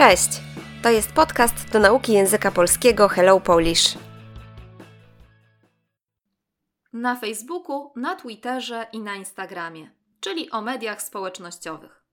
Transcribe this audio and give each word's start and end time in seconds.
Cześć! 0.00 0.28
To 0.82 0.90
jest 0.90 1.12
podcast 1.12 1.70
do 1.72 1.80
nauki 1.80 2.12
języka 2.12 2.50
polskiego 2.50 3.08
Hello 3.08 3.40
Polish. 3.40 3.98
Na 6.92 7.16
Facebooku, 7.16 7.92
na 7.96 8.16
Twitterze 8.16 8.86
i 8.92 9.00
na 9.00 9.14
Instagramie, 9.14 9.90
czyli 10.20 10.50
o 10.50 10.60
mediach 10.60 11.02
społecznościowych. 11.02 12.04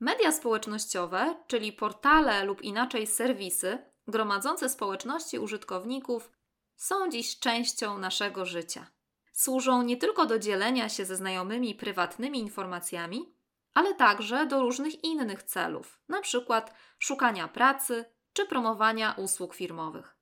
Media 0.00 0.32
społecznościowe, 0.32 1.36
czyli 1.46 1.72
portale 1.72 2.44
lub 2.44 2.62
inaczej 2.62 3.06
serwisy 3.06 3.78
gromadzące 4.08 4.68
społeczności 4.68 5.38
użytkowników, 5.38 6.30
są 6.76 7.10
dziś 7.10 7.38
częścią 7.38 7.98
naszego 7.98 8.46
życia. 8.46 8.86
Służą 9.32 9.82
nie 9.82 9.96
tylko 9.96 10.26
do 10.26 10.38
dzielenia 10.38 10.88
się 10.88 11.04
ze 11.04 11.16
znajomymi 11.16 11.74
prywatnymi 11.74 12.38
informacjami, 12.38 13.39
ale 13.74 13.94
także 13.94 14.46
do 14.46 14.60
różnych 14.60 15.04
innych 15.04 15.42
celów, 15.42 16.00
np. 16.08 16.62
szukania 16.98 17.48
pracy 17.48 18.04
czy 18.32 18.46
promowania 18.46 19.14
usług 19.18 19.54
firmowych. 19.54 20.16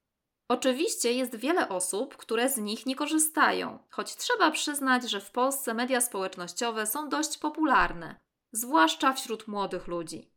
Oczywiście 0.49 1.13
jest 1.13 1.37
wiele 1.37 1.69
osób, 1.69 2.17
które 2.17 2.51
z 2.51 2.57
nich 2.57 2.87
nie 2.87 2.97
korzystają, 2.97 3.79
choć 3.91 4.17
trzeba 4.17 4.51
przyznać, 4.51 5.11
że 5.11 5.21
w 5.21 5.31
Polsce 5.31 5.75
media 5.75 6.01
społecznościowe 6.01 6.87
są 6.87 7.09
dość 7.09 7.39
popularne, 7.39 8.21
zwłaszcza 8.53 9.13
wśród 9.13 9.49
młodych 9.49 9.87
ludzi. 9.87 10.31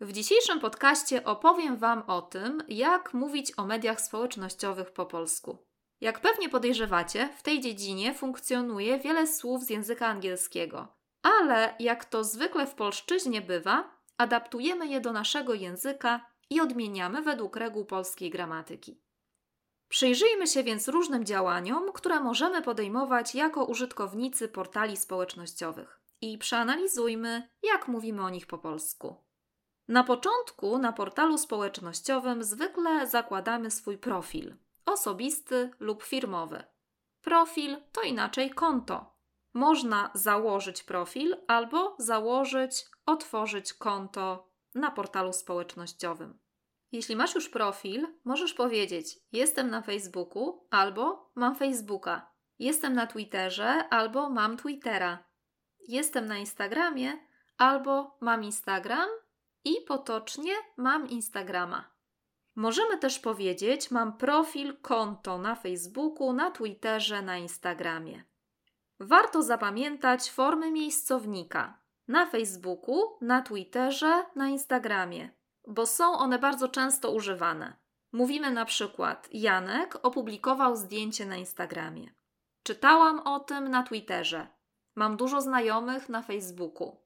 W 0.00 0.12
dzisiejszym 0.12 0.60
podcaście 0.60 1.24
opowiem 1.24 1.76
Wam 1.76 2.02
o 2.06 2.22
tym, 2.22 2.62
jak 2.68 3.14
mówić 3.14 3.52
o 3.56 3.66
mediach 3.66 4.00
społecznościowych 4.00 4.90
po 4.90 5.06
polsku. 5.06 5.58
Jak 6.00 6.20
pewnie 6.20 6.48
podejrzewacie, 6.48 7.28
w 7.36 7.42
tej 7.42 7.60
dziedzinie 7.60 8.14
funkcjonuje 8.14 8.98
wiele 8.98 9.26
słów 9.26 9.64
z 9.64 9.70
języka 9.70 10.06
angielskiego, 10.06 10.88
ale 11.24 11.74
jak 11.78 12.04
to 12.04 12.24
zwykle 12.24 12.66
w 12.66 12.74
polszczyźnie 12.74 13.40
bywa, 13.40 14.00
adaptujemy 14.18 14.86
je 14.86 15.00
do 15.00 15.12
naszego 15.12 15.54
języka 15.54 16.26
i 16.50 16.60
odmieniamy 16.60 17.22
według 17.22 17.56
reguł 17.56 17.84
polskiej 17.84 18.30
gramatyki. 18.30 19.00
Przyjrzyjmy 19.88 20.46
się 20.46 20.62
więc 20.62 20.88
różnym 20.88 21.24
działaniom, 21.24 21.92
które 21.92 22.20
możemy 22.20 22.62
podejmować 22.62 23.34
jako 23.34 23.64
użytkownicy 23.64 24.48
portali 24.48 24.96
społecznościowych 24.96 26.00
i 26.20 26.38
przeanalizujmy, 26.38 27.48
jak 27.62 27.88
mówimy 27.88 28.22
o 28.22 28.30
nich 28.30 28.46
po 28.46 28.58
polsku. 28.58 29.16
Na 29.88 30.04
początku 30.04 30.78
na 30.78 30.92
portalu 30.92 31.38
społecznościowym 31.38 32.44
zwykle 32.44 33.06
zakładamy 33.06 33.70
swój 33.70 33.98
profil 33.98 34.56
osobisty 34.86 35.70
lub 35.80 36.02
firmowy. 36.02 36.64
Profil 37.22 37.76
to 37.92 38.02
inaczej 38.02 38.50
konto, 38.50 39.13
można 39.54 40.10
założyć 40.14 40.82
profil 40.82 41.36
albo 41.48 41.96
założyć, 41.98 42.84
otworzyć 43.06 43.74
konto 43.74 44.48
na 44.74 44.90
portalu 44.90 45.32
społecznościowym. 45.32 46.38
Jeśli 46.92 47.16
masz 47.16 47.34
już 47.34 47.48
profil, 47.48 48.06
możesz 48.24 48.54
powiedzieć: 48.54 49.18
Jestem 49.32 49.70
na 49.70 49.82
Facebooku 49.82 50.66
albo 50.70 51.32
mam 51.34 51.56
Facebooka. 51.56 52.30
Jestem 52.58 52.94
na 52.94 53.06
Twitterze 53.06 53.88
albo 53.90 54.30
mam 54.30 54.56
Twittera. 54.56 55.24
Jestem 55.88 56.26
na 56.26 56.38
Instagramie 56.38 57.12
albo 57.58 58.18
mam 58.20 58.44
Instagram 58.44 59.08
i 59.64 59.74
potocznie 59.88 60.52
mam 60.76 61.08
Instagrama. 61.08 61.94
Możemy 62.56 62.98
też 62.98 63.18
powiedzieć: 63.18 63.90
Mam 63.90 64.16
profil, 64.16 64.76
konto 64.82 65.38
na 65.38 65.54
Facebooku, 65.54 66.32
na 66.32 66.50
Twitterze, 66.50 67.22
na 67.22 67.38
Instagramie. 67.38 68.24
Warto 69.06 69.42
zapamiętać 69.42 70.30
formy 70.30 70.70
miejscownika 70.70 71.78
na 72.08 72.26
Facebooku, 72.26 73.18
na 73.20 73.42
Twitterze, 73.42 74.24
na 74.36 74.48
Instagramie, 74.48 75.30
bo 75.66 75.86
są 75.86 76.12
one 76.12 76.38
bardzo 76.38 76.68
często 76.68 77.12
używane. 77.12 77.76
Mówimy 78.12 78.50
na 78.50 78.64
przykład: 78.64 79.28
Janek 79.32 79.98
opublikował 80.02 80.76
zdjęcie 80.76 81.26
na 81.26 81.36
Instagramie. 81.36 82.14
Czytałam 82.62 83.20
o 83.20 83.40
tym 83.40 83.68
na 83.68 83.82
Twitterze. 83.82 84.46
Mam 84.96 85.16
dużo 85.16 85.40
znajomych 85.40 86.08
na 86.08 86.22
Facebooku. 86.22 86.96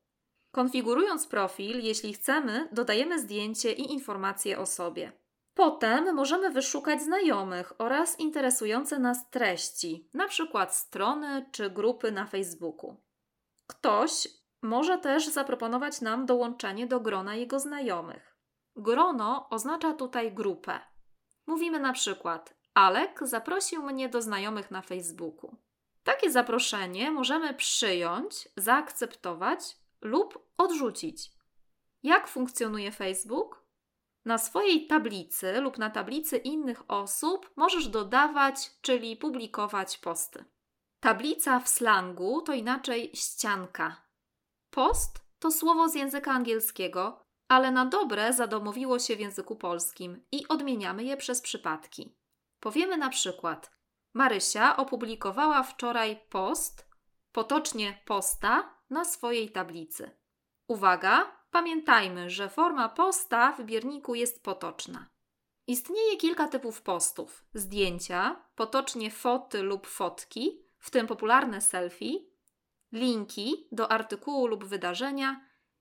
Konfigurując 0.53 1.27
profil, 1.27 1.81
jeśli 1.85 2.13
chcemy, 2.13 2.69
dodajemy 2.73 3.21
zdjęcie 3.21 3.73
i 3.73 3.93
informacje 3.93 4.59
o 4.59 4.67
sobie. 4.67 5.13
Potem 5.59 6.15
możemy 6.15 6.51
wyszukać 6.51 7.03
znajomych 7.03 7.73
oraz 7.79 8.21
interesujące 8.21 8.99
nas 8.99 9.31
treści, 9.31 10.09
np. 10.15 10.67
strony 10.71 11.47
czy 11.53 11.71
grupy 11.71 12.13
na 12.13 12.27
Facebooku. 12.27 12.97
Ktoś 13.67 14.29
może 14.63 14.99
też 14.99 15.27
zaproponować 15.27 16.01
nam 16.01 16.27
dołączenie 16.27 16.87
do 16.87 17.01
grona 17.01 17.35
jego 17.35 17.61
znajomych. 17.61 18.37
Grono 18.77 19.49
oznacza 19.51 19.95
tutaj 19.95 20.33
grupę. 20.33 20.81
Mówimy 21.47 21.81
na 21.81 21.93
przykład: 21.93 22.55
Alek 22.75 23.21
zaprosił 23.23 23.83
mnie 23.83 24.09
do 24.09 24.23
znajomych 24.23 24.71
na 24.71 24.83
Facebooku. 24.83 25.57
Takie 26.05 26.31
zaproszenie 26.31 27.11
możemy 27.11 27.55
przyjąć, 27.55 28.49
zaakceptować 28.57 29.77
lub 30.01 30.49
odrzucić. 30.57 31.31
Jak 32.03 32.29
funkcjonuje 32.29 32.93
Facebook? 32.93 33.68
Na 34.25 34.39
swojej 34.39 34.87
tablicy 34.87 35.61
lub 35.61 35.79
na 35.79 35.91
tablicy 35.91 36.37
innych 36.37 36.91
osób 36.91 37.51
możesz 37.57 37.89
dodawać, 37.89 38.71
czyli 38.81 39.17
publikować 39.17 39.99
posty. 39.99 40.45
Tablica 41.01 41.61
w 41.61 41.69
slangu 41.69 42.43
to 42.43 42.53
inaczej 42.53 43.11
ścianka. 43.15 44.03
Post 44.71 45.29
to 45.39 45.51
słowo 45.51 45.89
z 45.89 45.95
języka 45.95 46.33
angielskiego, 46.33 47.25
ale 47.49 47.71
na 47.71 47.87
dobre 47.87 48.33
zadomowiło 48.33 48.99
się 48.99 49.17
w 49.17 49.21
języku 49.21 49.57
polskim 49.57 50.27
i 50.33 50.49
odmieniamy 50.49 51.05
je 51.05 51.17
przez 51.17 51.41
przypadki. 51.41 52.17
Powiemy 52.61 52.97
na 52.97 53.09
przykład: 53.09 53.73
Marysia 54.15 54.77
opublikowała 54.77 55.63
wczoraj 55.63 56.21
post, 56.31 56.89
potocznie 57.33 58.03
posta, 58.05 58.79
na 58.91 59.05
swojej 59.05 59.51
tablicy. 59.51 60.11
Uwaga, 60.69 61.38
Pamiętajmy, 61.51 62.31
że 62.31 62.49
forma 62.49 62.89
posta 62.89 63.53
w 63.53 63.57
wybierniku 63.57 64.15
jest 64.15 64.43
potoczna. 64.43 65.09
Istnieje 65.67 66.17
kilka 66.17 66.49
typów 66.49 66.83
postów: 66.83 67.45
zdjęcia, 67.55 68.45
potocznie 68.55 69.11
foty 69.11 69.63
lub 69.63 69.87
fotki, 69.87 70.63
w 70.79 70.91
tym 70.91 71.07
popularne 71.07 71.61
selfie, 71.61 72.13
linki 72.93 73.69
do 73.73 73.93
artykułu 73.93 74.47
lub 74.47 74.65
wydarzenia 74.65 75.41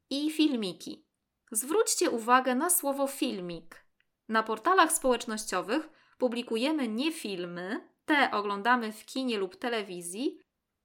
i 0.09 0.31
filmiki. 0.31 1.05
Zwróćcie 1.51 2.09
uwagę 2.09 2.55
na 2.55 2.69
słowo 2.69 3.07
filmik. 3.07 3.85
Na 4.29 4.43
portalach 4.43 4.91
społecznościowych 4.91 5.89
publikujemy 6.17 6.87
nie 6.87 7.11
filmy, 7.11 7.89
te 8.05 8.31
oglądamy 8.31 8.91
w 8.91 9.05
kinie 9.05 9.37
lub 9.37 9.55
telewizji, 9.55 10.39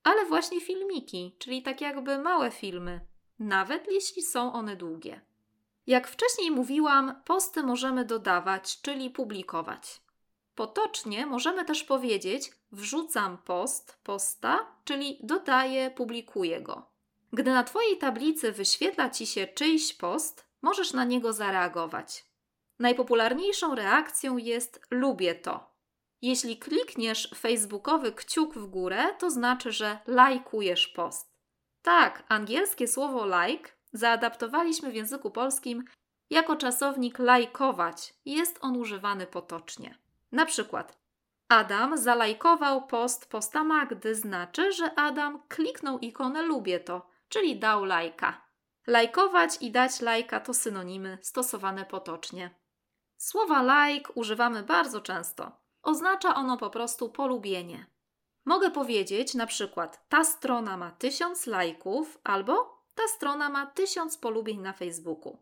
ale 0.04 0.26
właśnie 0.26 0.60
filmiki, 0.60 1.36
czyli 1.38 1.62
tak 1.62 1.80
jakby 1.80 2.18
małe 2.18 2.50
filmy, 2.50 3.06
nawet 3.42 3.86
jeśli 3.90 4.22
są 4.22 4.52
one 4.52 4.76
długie. 4.76 5.20
Jak 5.86 6.08
wcześniej 6.08 6.50
mówiłam, 6.50 7.22
posty 7.24 7.62
możemy 7.62 8.04
dodawać, 8.04 8.80
czyli 8.82 9.10
publikować. 9.10 10.00
Potocznie 10.54 11.26
możemy 11.26 11.64
też 11.64 11.84
powiedzieć 11.84 12.52
wrzucam 12.72 13.38
post, 13.38 13.98
posta, 14.02 14.66
czyli 14.84 15.18
dodaję, 15.22 15.90
publikuję 15.90 16.60
go. 16.60 16.86
Gdy 17.32 17.50
na 17.50 17.64
Twojej 17.64 17.98
tablicy 17.98 18.52
wyświetla 18.52 19.10
Ci 19.10 19.26
się 19.26 19.46
czyjś 19.46 19.94
post, 19.94 20.46
możesz 20.62 20.92
na 20.92 21.04
niego 21.04 21.32
zareagować. 21.32 22.24
Najpopularniejszą 22.78 23.74
reakcją 23.74 24.36
jest 24.36 24.86
lubię 24.90 25.34
to. 25.34 25.72
Jeśli 26.22 26.58
klikniesz 26.58 27.30
facebookowy 27.38 28.12
kciuk 28.12 28.54
w 28.54 28.66
górę, 28.66 29.14
to 29.18 29.30
znaczy, 29.30 29.72
że 29.72 29.98
lajkujesz 30.06 30.88
post. 30.88 31.31
Tak, 31.82 32.22
angielskie 32.28 32.88
słowo 32.88 33.26
like 33.26 33.70
zaadaptowaliśmy 33.92 34.90
w 34.90 34.94
języku 34.94 35.30
polskim 35.30 35.84
jako 36.30 36.56
czasownik 36.56 37.18
lajkować. 37.18 38.14
Jest 38.24 38.58
on 38.60 38.76
używany 38.76 39.26
potocznie. 39.26 39.98
Na 40.32 40.46
przykład 40.46 40.98
Adam 41.48 41.98
zalajkował 41.98 42.86
post 42.86 43.30
posta 43.30 43.64
Magdy, 43.64 44.14
znaczy, 44.14 44.72
że 44.72 44.94
Adam 44.94 45.42
kliknął 45.48 45.98
ikonę 45.98 46.42
lubię 46.42 46.80
to, 46.80 47.06
czyli 47.28 47.58
dał 47.58 47.84
lajka. 47.84 48.42
Lajkować 48.86 49.58
i 49.60 49.70
dać 49.70 50.00
lajka 50.00 50.40
to 50.40 50.54
synonimy 50.54 51.18
stosowane 51.22 51.84
potocznie. 51.84 52.50
Słowa 53.16 53.86
like 53.86 54.12
używamy 54.12 54.62
bardzo 54.62 55.00
często. 55.00 55.52
Oznacza 55.82 56.34
ono 56.34 56.56
po 56.56 56.70
prostu 56.70 57.10
polubienie. 57.10 57.86
Mogę 58.44 58.70
powiedzieć 58.70 59.34
na 59.34 59.46
przykład: 59.46 60.08
ta 60.08 60.24
strona 60.24 60.76
ma 60.76 60.90
tysiąc 60.90 61.46
lajków, 61.46 62.18
albo 62.24 62.82
ta 62.94 63.02
strona 63.08 63.48
ma 63.48 63.66
tysiąc 63.66 64.18
polubień 64.18 64.60
na 64.60 64.72
Facebooku. 64.72 65.38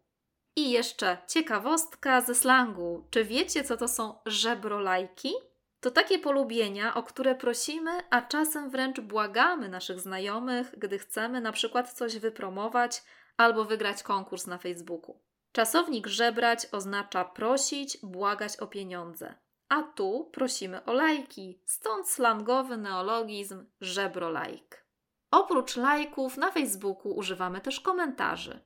I 0.57 0.71
jeszcze 0.71 1.19
ciekawostka 1.27 2.21
ze 2.21 2.35
slangu. 2.35 3.07
Czy 3.11 3.25
wiecie, 3.25 3.65
co 3.65 3.77
to 3.77 3.89
są 3.89 4.19
żebrolajki? 4.27 5.33
To 5.81 5.91
takie 5.91 6.19
polubienia, 6.19 6.95
o 6.95 7.03
które 7.03 7.35
prosimy, 7.35 7.91
a 8.11 8.23
czasem 8.23 8.71
wręcz 8.71 9.01
błagamy 9.01 9.69
naszych 9.69 10.01
znajomych, 10.01 10.79
gdy 10.79 10.99
chcemy 10.99 11.41
na 11.41 11.53
przykład 11.53 11.93
coś 11.93 12.19
wypromować 12.19 13.03
albo 13.37 13.65
wygrać 13.65 14.03
konkurs 14.03 14.47
na 14.47 14.59
Facebooku. 14.59 15.21
Czasownik 15.53 16.07
żebrać 16.07 16.67
oznacza 16.73 17.25
prosić, 17.25 17.99
błagać 18.03 18.57
o 18.57 18.67
pieniądze. 18.67 19.35
A 19.71 19.83
tu 19.83 20.31
prosimy 20.33 20.85
o 20.85 20.93
lajki, 20.93 21.61
stąd 21.67 22.09
slangowy 22.09 22.77
neologizm 22.77 23.67
żebrolajk. 23.81 24.87
Oprócz 25.31 25.77
lajków 25.77 26.37
na 26.37 26.51
Facebooku 26.51 27.13
używamy 27.13 27.61
też 27.61 27.81
komentarzy. 27.81 28.61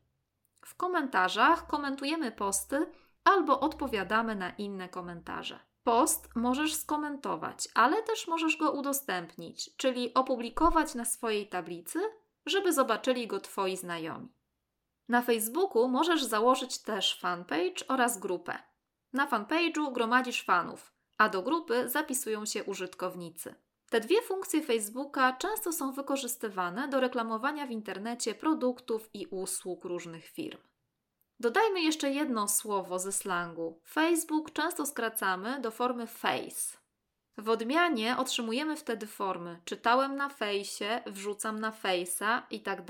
W 0.64 0.74
komentarzach 0.74 1.66
komentujemy 1.66 2.32
posty 2.32 2.86
albo 3.24 3.60
odpowiadamy 3.60 4.34
na 4.34 4.50
inne 4.50 4.88
komentarze. 4.88 5.58
Post 5.82 6.28
możesz 6.34 6.74
skomentować, 6.74 7.68
ale 7.74 8.02
też 8.02 8.28
możesz 8.28 8.56
go 8.56 8.72
udostępnić, 8.72 9.76
czyli 9.76 10.14
opublikować 10.14 10.94
na 10.94 11.04
swojej 11.04 11.48
tablicy, 11.48 12.00
żeby 12.46 12.72
zobaczyli 12.72 13.26
go 13.26 13.40
Twoi 13.40 13.76
znajomi. 13.76 14.28
Na 15.08 15.22
Facebooku 15.22 15.88
możesz 15.88 16.24
założyć 16.24 16.78
też 16.78 17.20
fanpage 17.20 17.88
oraz 17.88 18.18
grupę. 18.18 18.58
Na 19.12 19.26
fanpage'u 19.26 19.92
gromadzisz 19.92 20.44
fanów, 20.44 20.94
a 21.19 21.28
do 21.28 21.43
grupy 21.43 21.88
zapisują 21.88 22.46
się 22.46 22.64
użytkownicy. 22.64 23.55
Te 23.90 24.00
dwie 24.00 24.22
funkcje 24.22 24.62
Facebooka 24.62 25.32
często 25.32 25.72
są 25.72 25.93
wykorzystywane 25.93 26.88
do 26.88 27.00
reklamowania 27.00 27.66
w 27.66 27.70
internecie 27.70 28.34
produktów 28.34 29.11
i 29.14 29.26
usług 29.26 29.84
różnych 29.84 30.26
firm. 30.26 30.58
Dodajmy 31.40 31.82
jeszcze 31.82 32.11
jedno 32.11 32.49
słowo 32.49 32.99
ze 32.99 33.12
slangu. 33.12 33.81
Facebook 33.88 34.52
często 34.52 34.87
skracamy 34.87 35.61
do 35.61 35.70
formy 35.70 36.06
face. 36.06 36.78
W 37.38 37.49
odmianie 37.49 38.16
otrzymujemy 38.19 38.76
wtedy 38.76 39.06
formy 39.06 39.61
czytałem 39.64 40.16
na 40.16 40.28
fejsie, 40.28 41.02
wrzucam 41.06 41.61
na 41.61 41.70
face'a 41.70 42.43
i 42.50 42.61
tak. 42.61 42.82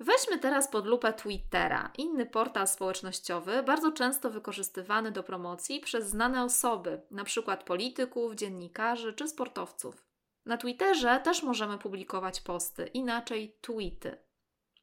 Weźmy 0.00 0.38
teraz 0.38 0.68
pod 0.68 0.86
lupę 0.86 1.12
Twittera, 1.12 1.92
inny 1.98 2.26
portal 2.26 2.68
społecznościowy, 2.68 3.62
bardzo 3.62 3.92
często 3.92 4.30
wykorzystywany 4.30 5.12
do 5.12 5.22
promocji 5.22 5.80
przez 5.80 6.08
znane 6.08 6.44
osoby, 6.44 7.02
np. 7.12 7.56
polityków, 7.56 8.34
dziennikarzy 8.34 9.12
czy 9.12 9.28
sportowców. 9.28 10.06
Na 10.46 10.56
Twitterze 10.56 11.20
też 11.24 11.42
możemy 11.42 11.78
publikować 11.78 12.40
posty, 12.40 12.86
inaczej 12.86 13.56
tweety. 13.60 14.16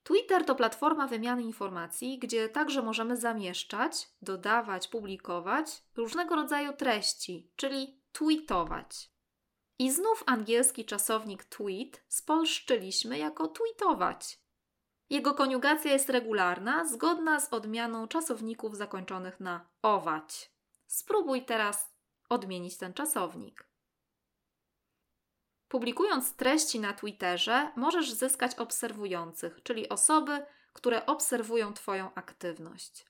Twitter 0.03 0.45
to 0.45 0.55
platforma 0.55 1.07
wymiany 1.07 1.43
informacji, 1.43 2.19
gdzie 2.19 2.49
także 2.49 2.81
możemy 2.81 3.17
zamieszczać, 3.17 4.09
dodawać, 4.21 4.87
publikować 4.87 5.83
różnego 5.95 6.35
rodzaju 6.35 6.73
treści, 6.73 7.51
czyli 7.55 8.01
tweetować. 8.11 9.11
I 9.79 9.91
znów 9.91 10.23
angielski 10.25 10.85
czasownik 10.85 11.43
tweet 11.43 12.03
spolszczyliśmy 12.07 13.17
jako 13.17 13.47
tweetować. 13.47 14.44
Jego 15.09 15.33
koniugacja 15.33 15.91
jest 15.91 16.09
regularna, 16.09 16.85
zgodna 16.85 17.39
z 17.39 17.53
odmianą 17.53 18.07
czasowników 18.07 18.77
zakończonych 18.77 19.39
na 19.39 19.69
ować. 19.81 20.51
Spróbuj 20.87 21.45
teraz 21.45 21.95
odmienić 22.29 22.77
ten 22.77 22.93
czasownik. 22.93 23.67
Publikując 25.67 26.35
treści 26.35 26.79
na 26.79 26.93
Twitterze, 26.93 27.71
możesz 27.75 28.11
zyskać 28.11 28.55
obserwujących, 28.55 29.63
czyli 29.63 29.89
osoby, 29.89 30.45
które 30.73 31.05
obserwują 31.05 31.73
Twoją 31.73 32.13
aktywność. 32.13 33.05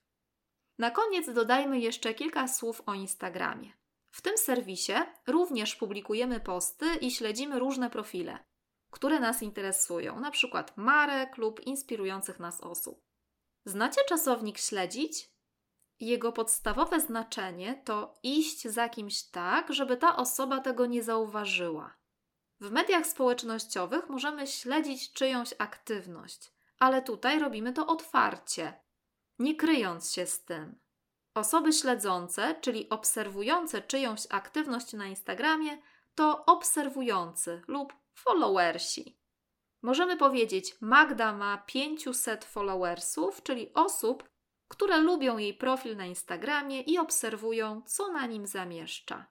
Na 0.77 0.91
koniec 0.91 1.33
dodajmy 1.33 1.79
jeszcze 1.79 2.13
kilka 2.13 2.47
słów 2.47 2.81
o 2.85 2.93
Instagramie. 2.93 3.73
W 4.11 4.21
tym 4.21 4.37
serwisie 4.37 4.93
również 5.27 5.75
publikujemy 5.75 6.39
posty 6.39 6.95
i 6.95 7.11
śledzimy 7.11 7.59
różne 7.59 7.89
profile 7.89 8.39
które 8.95 9.19
nas 9.19 9.43
interesują, 9.43 10.19
na 10.19 10.31
przykład 10.31 10.77
marek 10.77 11.37
lub 11.37 11.59
inspirujących 11.59 12.39
nas 12.39 12.61
osób. 12.61 13.05
Znacie 13.65 14.01
czasownik 14.09 14.57
śledzić? 14.57 15.31
Jego 15.99 16.31
podstawowe 16.31 16.99
znaczenie 16.99 17.81
to 17.85 18.19
iść 18.23 18.67
za 18.67 18.89
kimś 18.89 19.23
tak, 19.23 19.73
żeby 19.73 19.97
ta 19.97 20.15
osoba 20.15 20.59
tego 20.59 20.85
nie 20.85 21.03
zauważyła. 21.03 21.93
W 22.59 22.71
mediach 22.71 23.07
społecznościowych 23.07 24.09
możemy 24.09 24.47
śledzić 24.47 25.13
czyjąś 25.13 25.53
aktywność, 25.57 26.53
ale 26.79 27.01
tutaj 27.01 27.39
robimy 27.39 27.73
to 27.73 27.87
otwarcie, 27.87 28.73
nie 29.39 29.55
kryjąc 29.55 30.11
się 30.13 30.25
z 30.25 30.43
tym. 30.43 30.79
Osoby 31.33 31.73
śledzące, 31.73 32.55
czyli 32.61 32.89
obserwujące 32.89 33.81
czyjąś 33.81 34.27
aktywność 34.29 34.93
na 34.93 35.05
Instagramie, 35.05 35.77
to 36.15 36.45
obserwujący 36.45 37.61
lub 37.67 38.04
followersi. 38.15 39.19
Możemy 39.81 40.17
powiedzieć, 40.17 40.75
Magda 40.81 41.33
ma 41.33 41.57
500 41.57 42.45
followersów, 42.45 43.43
czyli 43.43 43.73
osób, 43.73 44.29
które 44.67 44.97
lubią 44.97 45.37
jej 45.37 45.53
profil 45.53 45.97
na 45.97 46.05
Instagramie 46.05 46.81
i 46.81 46.97
obserwują, 46.97 47.81
co 47.85 48.11
na 48.11 48.25
nim 48.25 48.47
zamieszcza. 48.47 49.25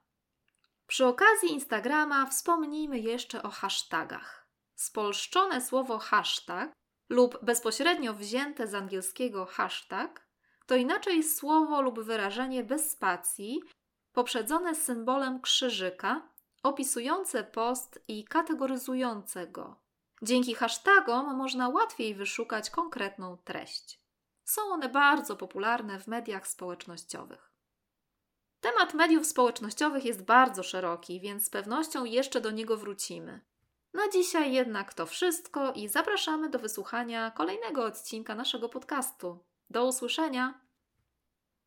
Przy 0.87 1.07
okazji 1.07 1.53
Instagrama 1.53 2.27
wspomnijmy 2.27 2.99
jeszcze 2.99 3.43
o 3.43 3.49
hashtagach. 3.49 4.49
Spolszczone 4.75 5.61
słowo 5.61 5.99
hashtag 5.99 6.73
lub 7.09 7.39
bezpośrednio 7.43 8.15
wzięte 8.15 8.67
z 8.67 8.75
angielskiego 8.75 9.47
hashtag 9.47 10.29
to 10.67 10.77
inaczej 10.77 11.23
słowo 11.23 11.83
lub 11.83 12.01
wyrażenie 12.01 12.65
bez 12.65 12.91
spacji, 12.91 13.63
poprzedzone 14.13 14.75
symbolem 14.75 15.41
krzyżyka 15.41 16.29
opisujące 16.65 17.45
post 17.45 18.05
i 18.09 18.25
kategoryzujące 18.25 19.47
go. 19.47 19.77
Dzięki 20.23 20.55
hashtagom 20.55 21.37
można 21.37 21.69
łatwiej 21.69 22.15
wyszukać 22.15 22.71
konkretną 22.71 23.37
treść. 23.37 24.01
Są 24.45 24.63
one 24.63 24.89
bardzo 24.89 25.37
popularne 25.37 26.01
w 26.01 26.07
mediach 26.07 26.49
społecznościowych. 26.49 27.51
Temat 28.61 28.95
mediów 28.95 29.27
społecznościowych 29.27 30.05
jest 30.05 30.25
bardzo 30.25 30.63
szeroki, 30.63 31.21
więc 31.21 31.47
z 31.47 31.51
pewnością 31.51 32.05
jeszcze 32.05 32.41
do 32.41 32.51
niego 32.51 32.77
wrócimy. 32.77 33.41
Na 33.95 34.09
dzisiaj 34.09 34.53
jednak 34.53 34.95
to 34.95 35.07
wszystko 35.07 35.73
i 35.73 35.89
zapraszamy 35.89 36.51
do 36.51 36.59
wysłuchania 36.59 37.31
kolejnego 37.31 37.85
odcinka 37.85 38.35
naszego 38.35 38.69
podcastu. 38.69 39.45
Do 39.71 39.87
usłyszenia! 39.87 40.64